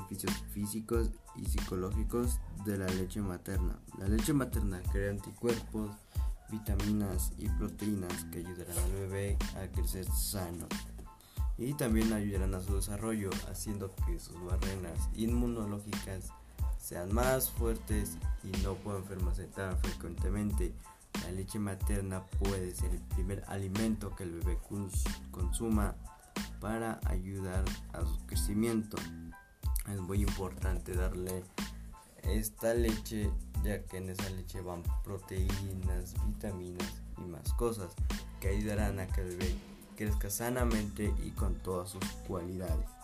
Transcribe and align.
beneficios 0.00 0.32
físicos 0.52 1.10
y 1.36 1.44
psicológicos 1.44 2.40
de 2.64 2.78
la 2.78 2.86
leche 2.86 3.20
materna. 3.20 3.78
La 3.98 4.08
leche 4.08 4.32
materna 4.32 4.80
crea 4.92 5.10
anticuerpos, 5.10 5.90
vitaminas 6.50 7.32
y 7.38 7.48
proteínas 7.48 8.24
que 8.32 8.38
ayudarán 8.38 8.78
al 8.78 8.92
bebé 8.92 9.38
a 9.56 9.70
crecer 9.72 10.06
sano 10.06 10.66
y 11.58 11.74
también 11.74 12.12
ayudarán 12.12 12.54
a 12.54 12.62
su 12.62 12.74
desarrollo 12.74 13.30
haciendo 13.50 13.94
que 14.06 14.18
sus 14.18 14.34
barreras 14.44 15.10
inmunológicas 15.14 16.32
sean 16.78 17.12
más 17.12 17.50
fuertes 17.50 18.16
y 18.42 18.50
no 18.62 18.74
puedan 18.76 19.02
enfermarse 19.02 19.44
tan 19.44 19.78
frecuentemente. 19.78 20.74
La 21.22 21.32
leche 21.32 21.58
materna 21.58 22.24
puede 22.24 22.74
ser 22.74 22.92
el 22.92 23.02
primer 23.02 23.44
alimento 23.48 24.14
que 24.16 24.22
el 24.22 24.40
bebé 24.40 24.58
consuma 25.30 25.94
para 26.60 27.00
ayudar 27.06 27.64
a 27.92 28.06
su 28.06 28.18
crecimiento. 28.26 28.96
Es 29.92 30.00
muy 30.00 30.22
importante 30.22 30.94
darle 30.94 31.42
esta 32.22 32.74
leche 32.74 33.30
ya 33.62 33.82
que 33.84 33.98
en 33.98 34.10
esa 34.10 34.28
leche 34.30 34.60
van 34.60 34.82
proteínas, 35.04 36.14
vitaminas 36.26 37.02
y 37.18 37.22
más 37.22 37.52
cosas 37.54 37.92
que 38.40 38.48
ayudarán 38.48 38.98
a 39.00 39.06
que 39.06 39.20
el 39.20 39.36
bebé 39.36 39.54
crezca 39.96 40.30
sanamente 40.30 41.12
y 41.24 41.30
con 41.30 41.54
todas 41.56 41.90
sus 41.90 42.04
cualidades. 42.26 42.99